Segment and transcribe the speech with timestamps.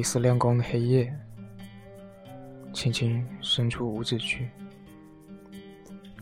[0.00, 1.14] 一丝亮光的黑夜，
[2.72, 4.48] 轻轻伸出五指去，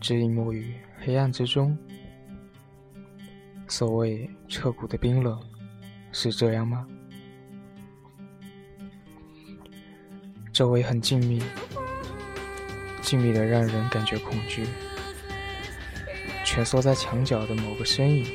[0.01, 1.79] 指引没于黑暗之中。
[3.69, 5.41] 所谓彻骨的冰冷，
[6.11, 6.89] 是这样吗？
[10.53, 11.41] 周围很静谧，
[13.01, 14.67] 静谧的让人感觉恐惧。
[16.45, 18.27] 蜷缩在墙角的某个身影，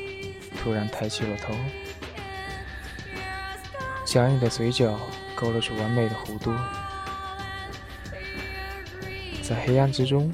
[0.56, 1.52] 突然抬起了头，
[4.06, 4.98] 僵硬的嘴角
[5.36, 6.52] 勾勒出完美的弧度，
[9.42, 10.32] 在黑暗之中，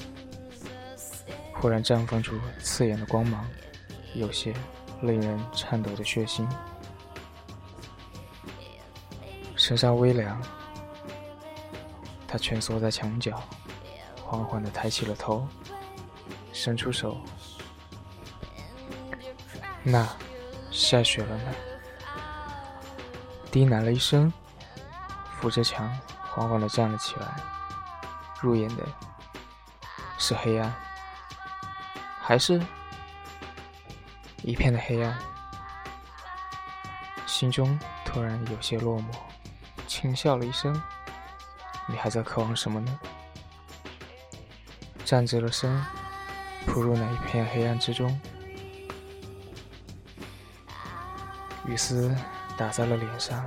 [1.55, 3.49] 忽然绽放出刺眼的光芒，
[4.15, 4.55] 有些
[5.03, 6.47] 令人颤抖的血腥。
[9.57, 10.41] 身上微凉，
[12.29, 13.43] 他蜷缩在墙角，
[14.23, 15.47] 缓缓地抬起了头，
[16.53, 17.17] 伸出手。
[19.83, 20.07] 那，
[20.71, 21.55] 下雪了呢。
[23.51, 24.33] 低喃了一声，
[25.41, 25.91] 扶着墙，
[26.23, 27.27] 缓缓地站了起来。
[28.41, 28.87] 入眼的
[30.19, 30.73] 是黑暗，
[32.21, 32.63] 还是
[34.43, 35.19] 一片的黑暗？
[37.27, 39.05] 心中突然有些落寞，
[39.87, 40.79] 轻笑了一声
[41.89, 43.01] ：“你还在渴望什么呢？”
[45.07, 45.83] 站直了身，
[46.67, 48.21] 扑入那一片黑暗之中。
[51.67, 52.15] 雨丝
[52.57, 53.45] 打在了脸上，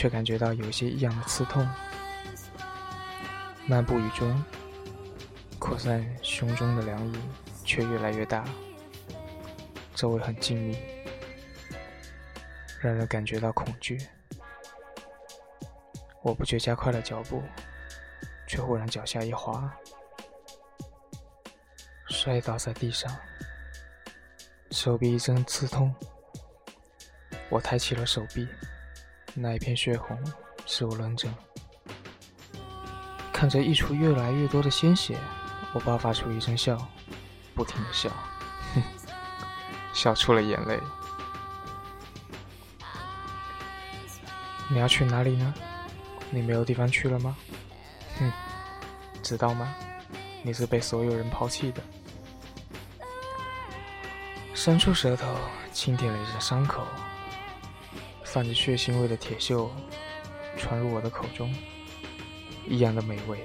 [0.00, 1.68] 却感觉到有些异样的刺痛。
[3.66, 4.42] 漫步雨中，
[5.58, 7.14] 扩散胸中的凉意
[7.66, 8.42] 却越来越大。
[9.94, 10.78] 周围很静谧，
[12.80, 13.98] 让人感觉到恐惧。
[16.22, 17.42] 我不觉加快了脚步，
[18.46, 19.70] 却忽然脚下一滑，
[22.08, 23.14] 摔倒在地上，
[24.70, 25.94] 手臂一阵刺痛。
[27.50, 28.48] 我抬起了手臂，
[29.34, 30.18] 那一片血红
[30.66, 31.32] 是我愣怔。
[33.32, 35.16] 看着溢出越来越多的鲜血，
[35.72, 36.76] 我爆发出一声笑，
[37.54, 38.10] 不停的笑，
[38.74, 38.82] 哼，
[39.94, 40.78] 笑出了眼泪。
[44.68, 45.54] 你要去哪里呢？
[46.30, 47.36] 你没有地方去了吗？
[48.18, 48.30] 哼，
[49.22, 49.74] 知道吗？
[50.42, 51.82] 你是被所有人抛弃的。
[54.54, 55.34] 伸出舌头，
[55.72, 56.86] 轻舔了一下伤口。
[58.32, 59.68] 泛着血腥味的铁锈
[60.56, 61.52] 传入我的口中，
[62.64, 63.40] 异样的美味。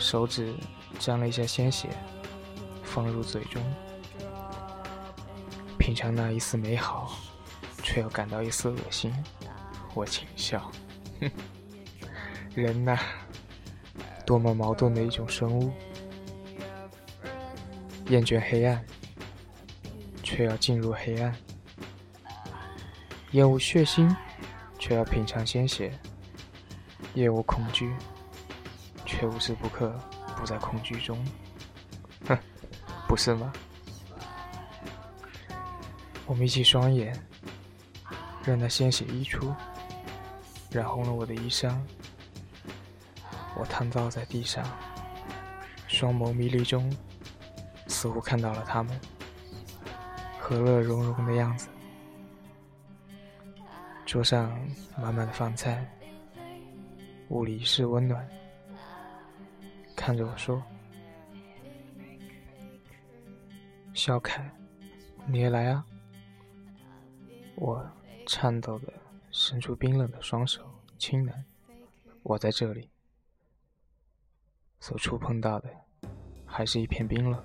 [0.00, 0.52] 手指
[0.98, 1.88] 沾了一下鲜血，
[2.82, 3.62] 放入嘴中，
[5.78, 7.20] 品尝那一丝美好，
[7.84, 9.14] 却又感到一丝恶心。
[9.94, 10.68] 我轻笑，
[11.20, 11.30] 哼，
[12.52, 12.98] 人呐，
[14.26, 15.70] 多么矛盾的一种生物，
[18.08, 18.84] 厌倦黑暗，
[20.24, 21.32] 却要进入黑暗。
[23.32, 24.14] 厌恶血腥，
[24.78, 25.90] 却要品尝鲜血；
[27.14, 27.94] 厌恶恐惧，
[29.04, 29.98] 却无时不刻
[30.36, 31.22] 不在恐惧中。
[32.26, 32.38] 哼，
[33.08, 33.52] 不是吗？
[36.24, 37.14] 我眯起双眼，
[38.44, 39.54] 任那鲜血溢出，
[40.70, 41.76] 染红了我的衣裳。
[43.54, 44.64] 我瘫倒在地上，
[45.88, 46.94] 双眸迷离中，
[47.86, 49.00] 似乎看到了他们
[50.38, 51.68] 和乐融融的样子。
[54.06, 54.56] 桌上
[54.96, 55.84] 满满的饭菜，
[57.28, 58.26] 屋里是温暖。
[59.96, 60.62] 看着我说
[63.92, 64.48] ：“小凯，
[65.26, 65.84] 你也来啊！”
[67.56, 67.84] 我
[68.26, 68.92] 颤抖的
[69.32, 70.64] 伸出冰冷的双手，
[70.98, 71.32] 轻喃
[72.22, 72.88] ：“我在这里。”
[74.78, 75.68] 所触碰到的
[76.46, 77.44] 还是一片冰冷，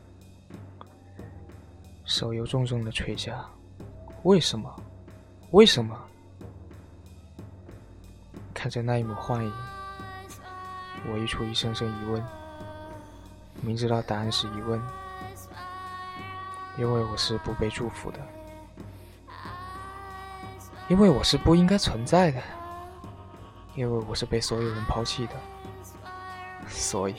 [2.06, 3.50] 手又重重的垂下。
[4.22, 4.80] 为什么？
[5.50, 6.08] 为什么？
[8.62, 9.52] 看着那一抹幻影，
[11.12, 12.24] 我溢出一声声疑问。
[13.60, 14.80] 明知道答案是疑问，
[16.78, 18.20] 因为我是不被祝福的，
[20.90, 22.40] 因为我是不应该存在的，
[23.74, 25.34] 因为我是被所有人抛弃的，
[26.68, 27.16] 所以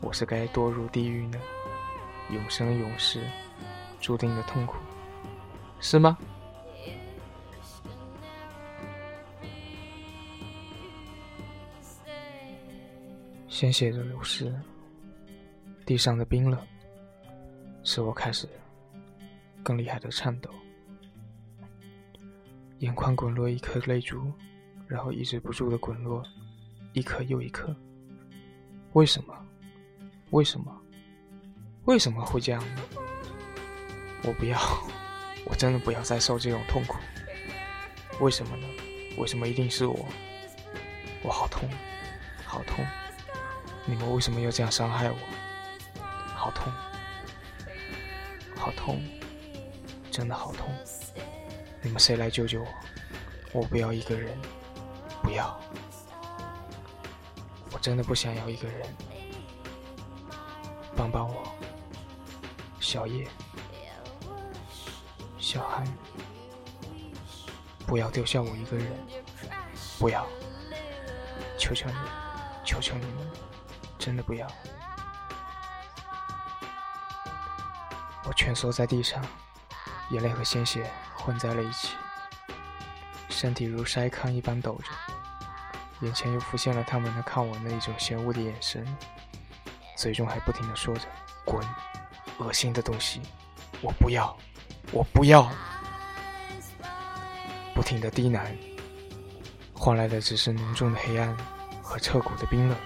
[0.00, 1.38] 我是该堕入地狱呢？
[2.30, 3.24] 永生永世，
[3.98, 4.76] 注定的痛苦，
[5.80, 6.16] 是吗？
[13.58, 14.54] 鲜血的流失，
[15.84, 16.64] 地上的冰冷，
[17.82, 18.48] 使我开始
[19.64, 20.48] 更厉害的颤抖。
[22.78, 24.32] 眼眶滚落一颗泪珠，
[24.86, 26.22] 然后抑制不住的滚落，
[26.92, 27.74] 一颗又一颗。
[28.92, 29.36] 为什么？
[30.30, 30.80] 为什么？
[31.86, 32.82] 为什么会这样呢？
[34.22, 34.56] 我不要，
[35.46, 36.96] 我真的不要再受这种痛苦。
[38.20, 38.68] 为什么呢？
[39.16, 40.06] 为什么一定是我？
[41.24, 41.68] 我好痛，
[42.44, 42.86] 好痛！
[43.90, 45.16] 你们为什么要这样伤害我？
[46.36, 46.70] 好痛，
[48.54, 49.02] 好痛，
[50.10, 50.68] 真的好痛！
[51.80, 52.68] 你们谁来救救我？
[53.54, 54.36] 我不要一个人，
[55.22, 55.58] 不要！
[57.72, 58.86] 我真的不想要一个人，
[60.94, 61.50] 帮帮我，
[62.80, 63.26] 小叶，
[65.38, 65.82] 小韩，
[67.86, 68.86] 不要丢下我一个人，
[69.98, 70.26] 不要！
[71.56, 71.96] 求求你，
[72.66, 73.30] 求求你们，
[74.08, 74.46] 真的不要！
[78.24, 79.22] 我蜷缩在地上，
[80.08, 81.94] 眼泪和鲜血混在了一起，
[83.28, 88.82] 身体如筛糠一般抖着，眼前又浮现了他们那看我那一种嫌恶的眼神，
[89.94, 91.02] 嘴中还不停的说着
[91.44, 91.62] “滚，
[92.38, 93.20] 恶心的东西，
[93.82, 94.34] 我不要，
[94.90, 95.46] 我不要”，
[97.76, 98.56] 不停的低喃。
[99.74, 101.36] 换来的只是浓重的黑暗
[101.82, 102.78] 和彻骨的冰冷，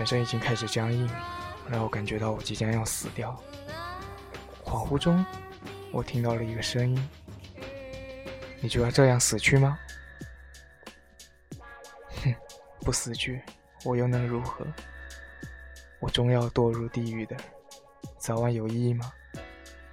[0.00, 1.06] 全身已经开始僵硬，
[1.68, 3.38] 让我感觉到我即将要死掉。
[4.64, 5.22] 恍惚中，
[5.92, 7.08] 我听到了一个声音
[8.62, 9.78] ：“你就要这样死去吗？”
[12.24, 12.34] 哼，
[12.80, 13.42] 不死去，
[13.84, 14.66] 我又能如何？
[16.00, 17.36] 我终要堕入地狱的，
[18.16, 19.12] 早晚有意义吗？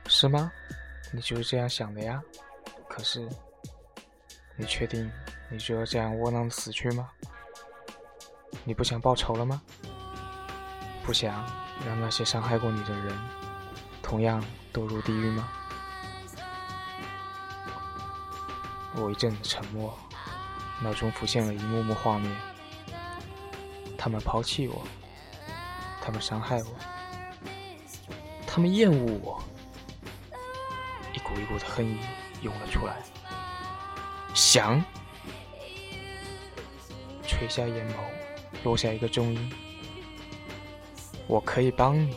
[0.05, 0.49] 是吗？
[1.11, 2.23] 你就是这样想的呀？
[2.87, 3.27] 可是，
[4.55, 5.11] 你确定
[5.49, 7.09] 你就要这样窝囊的死去吗？
[8.63, 9.61] 你不想报仇了吗？
[11.07, 11.33] 不想
[11.85, 13.17] 让那些伤害过你的人
[14.03, 14.43] 同样
[14.73, 15.47] 堕入地狱吗？
[18.93, 19.97] 我一阵沉默，
[20.81, 22.29] 脑中浮现了一幕幕画面：
[23.97, 24.85] 他们抛弃我，
[26.01, 26.75] 他们伤害我，
[28.45, 29.41] 他们厌恶我。
[31.13, 31.99] 一股一股的恨意
[32.41, 32.97] 涌了出来，
[34.33, 34.83] 想
[37.23, 37.93] 垂下眼眸，
[38.65, 39.53] 落下一个重音。
[41.27, 42.15] 我可以帮你，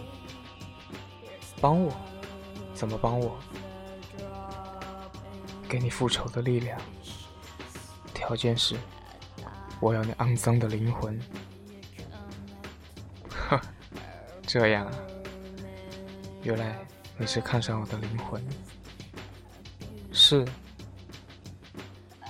[1.60, 1.92] 帮我？
[2.74, 3.36] 怎么帮我？
[5.68, 6.80] 给你复仇的力量，
[8.14, 8.76] 条件是
[9.80, 11.20] 我要你肮脏的灵魂。
[13.28, 13.60] 呵，
[14.46, 14.92] 这样啊，
[16.42, 16.76] 原来
[17.16, 18.44] 你是看上我的灵魂。
[20.12, 20.44] 是，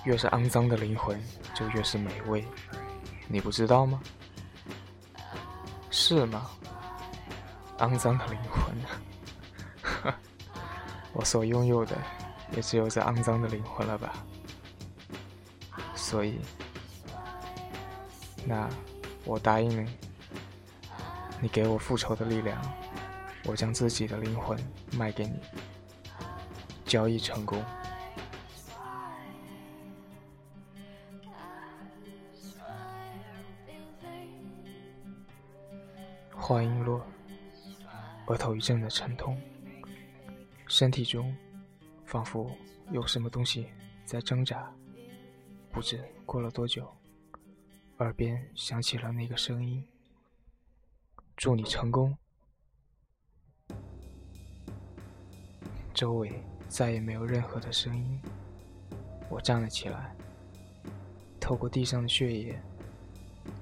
[0.05, 1.19] 越是肮脏的灵魂，
[1.55, 2.45] 就越是美味，
[3.27, 4.01] 你不知道吗？
[5.91, 6.51] 是吗？
[7.81, 10.15] 肮脏的灵魂，
[11.13, 11.97] 我所拥有的
[12.55, 14.13] 也只有这肮脏的灵魂了吧？
[15.95, 16.41] 所以，
[18.45, 18.69] 那
[19.25, 19.91] 我答应你，
[21.41, 22.61] 你给我复仇的力量，
[23.45, 24.59] 我将自己的灵魂
[24.93, 25.41] 卖给你，
[26.85, 27.63] 交易成功。
[36.37, 37.01] 话音落，
[38.31, 39.37] 额头一阵的沉痛，
[40.69, 41.35] 身体中
[42.05, 42.49] 仿佛
[42.93, 43.67] 有什么东西
[44.05, 44.73] 在挣扎。
[45.73, 46.89] 不知过了多久，
[47.99, 49.85] 耳边响起了那个声音
[51.37, 52.17] ：“祝你成功。”
[55.93, 58.21] 周围再也没有任何的声音。
[59.29, 60.15] 我站了起来，
[61.41, 62.63] 透过地上的血液，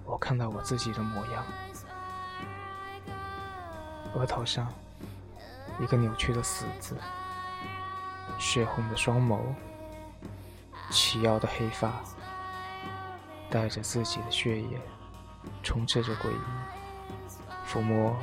[0.04, 1.67] 我看到我自己的模样。
[4.14, 4.72] 额头上，
[5.80, 6.96] 一个扭曲的“死”字，
[8.38, 9.38] 血红的双眸，
[10.90, 12.02] 齐腰的黑发，
[13.50, 14.80] 带着自己的血液，
[15.62, 18.16] 充斥着诡异，抚摸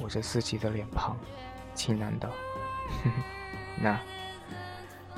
[0.00, 1.16] 我着自己的脸庞，
[1.74, 2.28] 轻喃道
[3.04, 3.22] ：“哼哼
[3.80, 3.98] 那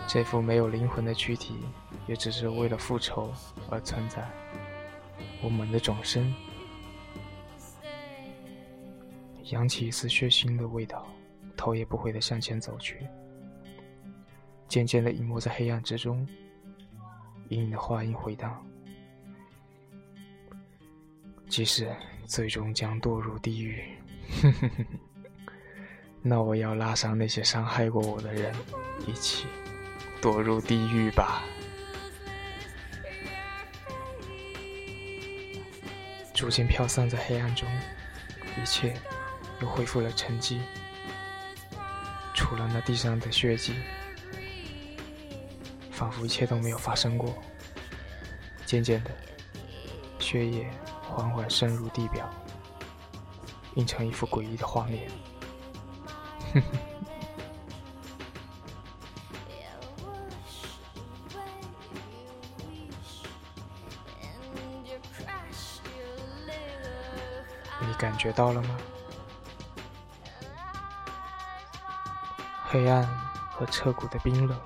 [0.06, 1.64] 这副没有灵魂的躯体，
[2.06, 3.32] 也只是为了复仇
[3.70, 4.28] 而存在。
[5.42, 6.32] 我猛地转身。”
[9.50, 11.06] 扬起一丝血腥的味道，
[11.56, 13.06] 头也不回地向前走去，
[14.68, 16.26] 渐渐地隐没在黑暗之中。
[17.48, 18.64] 隐隐的话音回荡
[21.48, 21.94] ：“即使
[22.24, 23.84] 最终将堕入地狱，
[26.22, 28.54] 那我要拉上那些伤害过我的人，
[29.06, 29.46] 一起
[30.22, 31.42] 堕入地狱吧。”
[36.32, 37.68] 逐渐飘散在黑暗中，
[38.62, 38.94] 一切。
[39.62, 40.58] 又恢复了沉寂，
[42.34, 43.76] 除了那地上的血迹
[45.92, 47.32] 仿佛一切都没有发生过
[48.66, 49.10] 渐渐的，
[50.18, 50.68] 血液
[51.00, 52.28] 缓缓渗入地表，
[53.76, 55.08] 映成一幅诡异的画面。
[67.80, 68.76] 你感觉到了吗
[72.72, 73.06] 黑暗
[73.50, 74.58] 和彻骨的冰冷。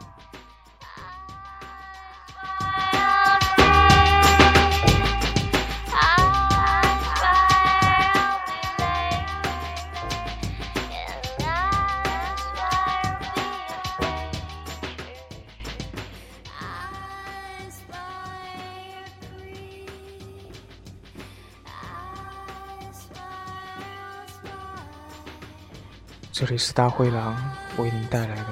[26.31, 28.47] 这里是大灰狼为您带来的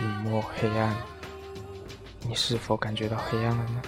[0.00, 0.94] 隐没黑暗，
[2.26, 3.82] 你是否感觉到黑暗了呢？